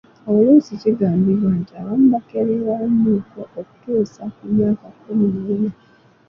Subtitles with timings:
[0.29, 5.71] Oluusi kigambibwa nti abamu bakerewamuuko okutuusa ku myaka kumi n'ena.